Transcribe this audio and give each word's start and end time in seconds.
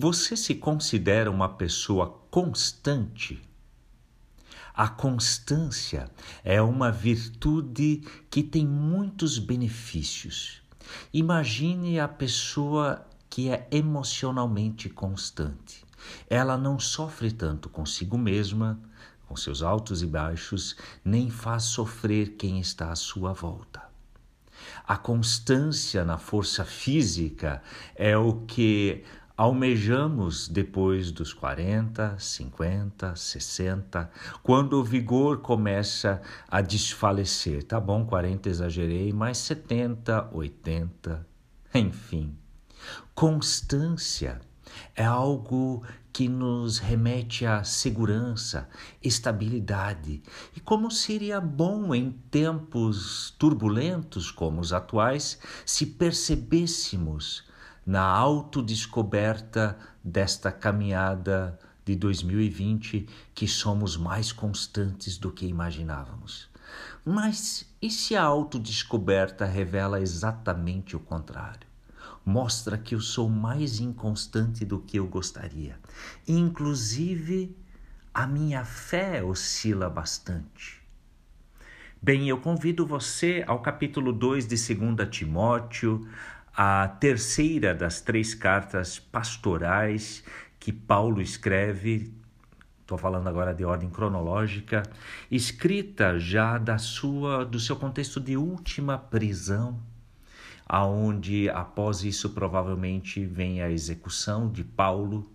Você 0.00 0.34
se 0.34 0.54
considera 0.54 1.30
uma 1.30 1.46
pessoa 1.46 2.08
constante? 2.30 3.38
A 4.72 4.88
constância 4.88 6.10
é 6.42 6.62
uma 6.62 6.90
virtude 6.90 8.02
que 8.30 8.42
tem 8.42 8.66
muitos 8.66 9.38
benefícios. 9.38 10.62
Imagine 11.12 12.00
a 12.00 12.08
pessoa 12.08 13.06
que 13.28 13.50
é 13.50 13.68
emocionalmente 13.70 14.88
constante. 14.88 15.84
Ela 16.30 16.56
não 16.56 16.78
sofre 16.78 17.30
tanto 17.30 17.68
consigo 17.68 18.16
mesma, 18.16 18.80
com 19.28 19.36
seus 19.36 19.62
altos 19.62 20.02
e 20.02 20.06
baixos, 20.06 20.76
nem 21.04 21.28
faz 21.28 21.64
sofrer 21.64 22.36
quem 22.38 22.58
está 22.58 22.90
à 22.90 22.96
sua 22.96 23.34
volta. 23.34 23.82
A 24.86 24.96
constância 24.96 26.06
na 26.06 26.16
força 26.16 26.64
física 26.64 27.62
é 27.94 28.16
o 28.16 28.46
que 28.46 29.04
almejamos 29.40 30.48
depois 30.48 31.10
dos 31.10 31.32
40, 31.32 32.14
50, 32.18 33.16
60, 33.16 34.10
quando 34.42 34.74
o 34.74 34.84
vigor 34.84 35.38
começa 35.38 36.20
a 36.46 36.60
desfalecer. 36.60 37.62
Tá 37.62 37.80
bom, 37.80 38.04
40 38.04 38.50
exagerei, 38.50 39.14
mas 39.14 39.38
70, 39.38 40.28
80, 40.30 41.26
enfim. 41.74 42.36
Constância 43.14 44.42
é 44.94 45.06
algo 45.06 45.86
que 46.12 46.28
nos 46.28 46.76
remete 46.76 47.46
à 47.46 47.64
segurança, 47.64 48.68
estabilidade. 49.02 50.22
E 50.54 50.60
como 50.60 50.90
seria 50.90 51.40
bom 51.40 51.94
em 51.94 52.10
tempos 52.30 53.34
turbulentos 53.38 54.30
como 54.30 54.60
os 54.60 54.74
atuais 54.74 55.38
se 55.64 55.86
percebêssemos 55.86 57.48
na 57.84 58.02
autodescoberta 58.02 59.76
desta 60.02 60.52
caminhada 60.52 61.58
de 61.84 61.96
2020 61.96 63.08
que 63.34 63.48
somos 63.48 63.96
mais 63.96 64.32
constantes 64.32 65.18
do 65.18 65.32
que 65.32 65.46
imaginávamos. 65.46 66.48
Mas 67.04 67.66
e 67.82 67.90
se 67.90 68.14
a 68.14 68.22
autodescoberta 68.22 69.44
revela 69.44 70.00
exatamente 70.00 70.94
o 70.94 71.00
contrário? 71.00 71.68
Mostra 72.24 72.76
que 72.76 72.94
eu 72.94 73.00
sou 73.00 73.28
mais 73.28 73.80
inconstante 73.80 74.64
do 74.64 74.78
que 74.78 74.98
eu 74.98 75.06
gostaria. 75.06 75.78
Inclusive, 76.28 77.56
a 78.12 78.26
minha 78.26 78.64
fé 78.64 79.22
oscila 79.22 79.88
bastante. 79.88 80.80
Bem, 82.02 82.28
eu 82.28 82.38
convido 82.38 82.86
você 82.86 83.44
ao 83.46 83.60
capítulo 83.60 84.12
2 84.12 84.46
de 84.46 84.74
2 84.74 85.08
Timóteo, 85.10 86.06
a 86.54 86.88
terceira 86.88 87.74
das 87.74 88.00
três 88.00 88.34
cartas 88.34 88.98
pastorais 88.98 90.24
que 90.58 90.72
Paulo 90.72 91.22
escreve, 91.22 92.12
estou 92.80 92.98
falando 92.98 93.28
agora 93.28 93.54
de 93.54 93.64
ordem 93.64 93.88
cronológica, 93.88 94.82
escrita 95.30 96.18
já 96.18 96.58
da 96.58 96.76
sua 96.76 97.44
do 97.44 97.58
seu 97.58 97.76
contexto 97.76 98.20
de 98.20 98.36
última 98.36 98.98
prisão, 98.98 99.80
aonde 100.66 101.48
após 101.50 102.04
isso 102.04 102.30
provavelmente 102.30 103.24
vem 103.24 103.62
a 103.62 103.70
execução 103.70 104.50
de 104.50 104.64
Paulo 104.64 105.30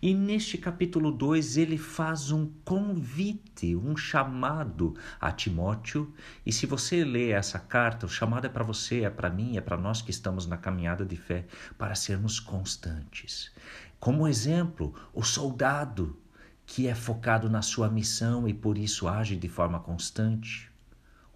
e 0.00 0.14
neste 0.14 0.58
capítulo 0.58 1.10
2 1.10 1.56
ele 1.56 1.78
faz 1.78 2.30
um 2.30 2.50
convite, 2.64 3.76
um 3.76 3.96
chamado 3.96 4.94
a 5.20 5.30
Timóteo. 5.32 6.12
E 6.44 6.52
se 6.52 6.66
você 6.66 7.04
lê 7.04 7.30
essa 7.30 7.58
carta, 7.58 8.06
o 8.06 8.08
chamado 8.08 8.46
é 8.46 8.48
para 8.48 8.64
você, 8.64 9.02
é 9.02 9.10
para 9.10 9.30
mim, 9.30 9.56
é 9.56 9.60
para 9.60 9.76
nós 9.76 10.02
que 10.02 10.10
estamos 10.10 10.46
na 10.46 10.56
caminhada 10.56 11.04
de 11.04 11.16
fé, 11.16 11.46
para 11.78 11.94
sermos 11.94 12.40
constantes. 12.40 13.52
Como 13.98 14.26
exemplo, 14.26 14.94
o 15.12 15.22
soldado 15.22 16.16
que 16.64 16.86
é 16.86 16.94
focado 16.94 17.50
na 17.50 17.62
sua 17.62 17.90
missão 17.90 18.48
e 18.48 18.54
por 18.54 18.78
isso 18.78 19.08
age 19.08 19.36
de 19.36 19.48
forma 19.48 19.80
constante. 19.80 20.70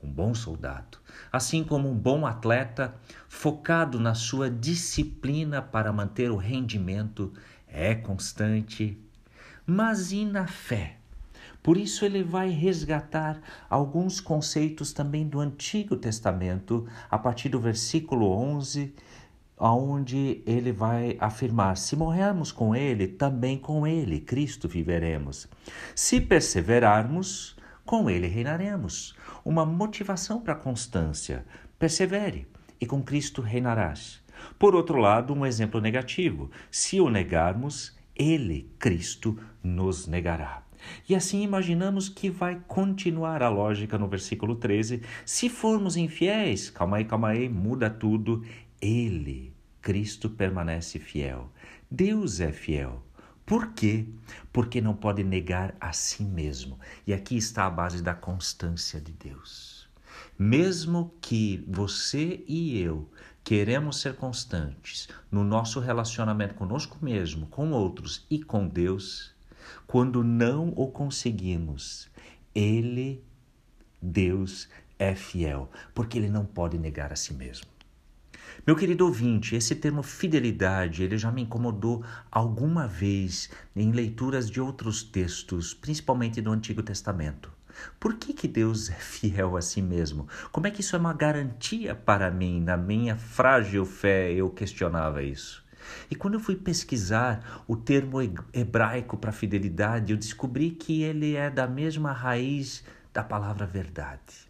Um 0.01 0.09
bom 0.09 0.33
soldado, 0.35 0.99
assim 1.33 1.65
como 1.65 1.91
um 1.91 1.99
bom 1.99 2.27
atleta 2.27 2.95
focado 3.29 3.99
na 3.99 4.15
sua 4.15 4.49
disciplina 4.49 5.61
para 5.61 5.93
manter 5.93 6.31
o 6.31 6.37
rendimento 6.37 7.33
é 7.75 7.95
constante, 7.95 8.97
mas 9.67 10.13
e 10.13 10.25
na 10.25 10.47
fé? 10.47 10.97
Por 11.63 11.77
isso 11.77 12.05
ele 12.05 12.23
vai 12.23 12.51
resgatar 12.51 13.41
alguns 13.69 14.21
conceitos 14.21 14.93
também 14.93 15.27
do 15.27 15.41
Antigo 15.41 15.97
Testamento, 15.97 16.87
a 17.11 17.19
partir 17.19 17.49
do 17.49 17.59
versículo 17.59 18.31
11, 18.31 18.95
onde 19.59 20.43
ele 20.47 20.73
vai 20.73 21.17
afirmar: 21.19 21.77
Se 21.77 21.97
morrermos 21.97 22.53
com 22.53 22.77
ele, 22.77 23.09
também 23.09 23.59
com 23.59 23.87
ele, 23.87 24.21
Cristo, 24.21 24.69
viveremos. 24.69 25.49
Se 25.95 26.21
perseverarmos, 26.21 27.57
com 27.85 28.09
ele 28.09 28.27
reinaremos. 28.27 29.17
Uma 29.45 29.67
motivação 29.67 30.41
para 30.41 30.55
a 30.55 30.57
constância. 30.57 31.45
Persevere, 31.79 32.47
e 32.81 32.87
com 32.87 33.03
Cristo 33.03 33.43
reinarás. 33.43 34.24
Por 34.59 34.75
outro 34.75 34.99
lado, 34.99 35.33
um 35.33 35.45
exemplo 35.45 35.81
negativo: 35.81 36.51
se 36.71 37.01
o 37.01 37.09
negarmos, 37.09 37.97
ele, 38.17 38.71
Cristo, 38.79 39.39
nos 39.63 40.07
negará. 40.07 40.63
E 41.09 41.15
assim 41.15 41.43
imaginamos 41.43 42.09
que 42.09 42.31
vai 42.31 42.61
continuar 42.67 43.43
a 43.43 43.49
lógica 43.49 43.99
no 43.99 44.09
versículo 44.09 44.57
13. 44.57 45.03
Se 45.25 45.49
formos 45.49 45.97
infiéis, 45.97 46.71
calma 46.71 46.99
aí, 46.99 47.05
calma 47.05 47.29
aí, 47.29 47.49
muda 47.49 47.89
tudo. 47.89 48.45
Ele, 48.81 49.53
Cristo, 49.81 50.29
permanece 50.29 50.99
fiel. 50.99 51.51
Deus 51.91 52.41
é 52.41 52.53
fiel. 52.53 53.03
Por 53.47 53.73
quê? 53.73 54.07
Porque 54.53 54.81
não 54.81 54.95
pode 54.95 55.23
negar 55.23 55.75
a 55.81 55.93
si 55.93 56.25
mesmo. 56.25 56.79
E 57.07 57.13
aqui 57.13 57.37
está 57.37 57.67
a 57.67 57.71
base 57.71 58.03
da 58.03 58.15
constância 58.15 59.01
de 59.01 59.13
Deus. 59.13 59.89
Mesmo 60.39 61.13
que 61.21 61.63
você 61.69 62.43
e 62.47 62.81
eu 62.81 63.09
queremos 63.45 64.01
ser 64.01 64.17
constantes 64.17 65.07
no 65.31 65.45
nosso 65.45 65.79
relacionamento 65.79 66.55
conosco 66.55 66.97
mesmo, 67.03 67.47
com 67.47 67.73
outros 67.73 68.27
e 68.31 68.43
com 68.43 68.67
Deus, 68.67 69.35
quando 69.87 70.25
não 70.25 70.73
o 70.75 70.89
conseguimos, 70.89 72.11
Ele, 72.55 73.23
Deus, 74.01 74.69
é 74.99 75.15
fiel, 75.15 75.71
porque 75.95 76.17
Ele 76.17 76.31
não 76.31 76.47
pode 76.47 76.79
negar 76.79 77.13
a 77.13 77.17
si 77.17 77.35
mesmo. 77.35 77.67
Meu 78.67 78.75
querido 78.75 79.05
ouvinte, 79.05 79.55
esse 79.55 79.75
termo 79.75 80.03
fidelidade, 80.03 81.03
ele 81.03 81.19
já 81.19 81.31
me 81.31 81.43
incomodou 81.43 82.03
alguma 82.31 82.87
vez 82.87 83.51
em 83.77 83.93
leituras 83.93 84.51
de 84.51 84.59
outros 84.61 85.03
textos, 85.03 85.75
principalmente 85.75 86.41
do 86.41 86.51
Antigo 86.51 86.83
Testamento. 86.83 87.53
Por 87.99 88.15
que, 88.17 88.33
que 88.33 88.49
Deus 88.49 88.91
é 88.91 88.95
fiel 88.95 89.57
a 89.57 89.63
si 89.63 89.83
mesmo? 89.83 90.29
Como 90.53 90.67
é 90.67 90.71
que 90.71 90.81
isso 90.81 90.97
é 90.97 90.99
uma 90.99 91.13
garantia 91.13 91.95
para 91.95 92.31
mim? 92.31 92.61
Na 92.61 92.77
minha 92.77 93.17
frágil 93.17 93.85
fé, 93.85 94.33
eu 94.33 94.51
questionava 94.51 95.23
isso. 95.23 95.65
E 96.11 96.15
quando 96.15 96.35
eu 96.35 96.41
fui 96.41 96.57
pesquisar 96.57 97.65
o 97.67 97.77
termo 97.77 98.19
hebraico 98.53 99.17
para 99.17 99.33
fidelidade, 99.33 100.13
eu 100.13 100.19
descobri 100.19 100.71
que 100.71 101.03
ele 101.03 101.37
é 101.37 101.51
da 101.51 101.67
mesma 101.67 102.13
raiz 102.13 102.85
da 103.13 103.23
palavra 103.23 103.67
verdade. 103.67 104.49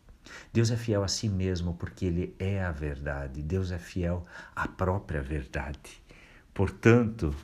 Deus 0.52 0.70
é 0.70 0.76
fiel 0.76 1.04
a 1.04 1.08
si 1.08 1.28
mesmo 1.28 1.74
porque 1.74 2.06
ele 2.06 2.34
é 2.38 2.62
a 2.62 2.72
verdade. 2.72 3.42
Deus 3.42 3.70
é 3.70 3.78
fiel 3.78 4.22
à 4.54 4.66
própria 4.66 5.22
verdade. 5.22 6.02
Portanto, 6.52 7.34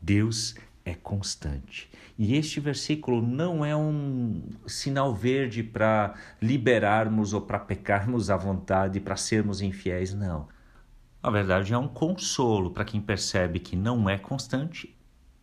Deus 0.00 0.54
é 0.90 0.94
constante. 0.94 1.90
E 2.18 2.36
este 2.36 2.60
versículo 2.60 3.22
não 3.22 3.64
é 3.64 3.74
um 3.74 4.42
sinal 4.66 5.14
verde 5.14 5.62
para 5.62 6.14
liberarmos 6.40 7.32
ou 7.32 7.40
para 7.40 7.58
pecarmos 7.58 8.28
à 8.28 8.36
vontade, 8.36 9.00
para 9.00 9.16
sermos 9.16 9.62
infiéis, 9.62 10.12
não. 10.12 10.48
Na 11.22 11.30
verdade, 11.30 11.72
é 11.72 11.78
um 11.78 11.88
consolo 11.88 12.70
para 12.70 12.84
quem 12.84 13.00
percebe 13.00 13.58
que 13.58 13.76
não 13.76 14.08
é 14.08 14.18
constante 14.18 14.96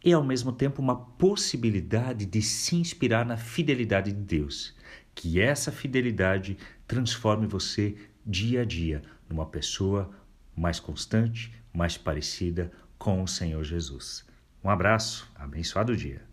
e, 0.03 0.13
ao 0.13 0.23
mesmo 0.23 0.51
tempo, 0.51 0.81
uma 0.81 0.95
possibilidade 0.95 2.25
de 2.25 2.41
se 2.41 2.75
inspirar 2.75 3.25
na 3.25 3.37
fidelidade 3.37 4.11
de 4.11 4.21
Deus. 4.21 4.75
Que 5.15 5.39
essa 5.39 5.71
fidelidade 5.71 6.57
transforme 6.87 7.47
você 7.47 7.95
dia 8.25 8.61
a 8.61 8.65
dia 8.65 9.01
numa 9.29 9.45
pessoa 9.45 10.11
mais 10.55 10.79
constante, 10.79 11.53
mais 11.73 11.97
parecida 11.97 12.71
com 12.97 13.23
o 13.23 13.27
Senhor 13.27 13.63
Jesus. 13.63 14.26
Um 14.63 14.69
abraço, 14.69 15.31
abençoado 15.35 15.95
dia. 15.95 16.26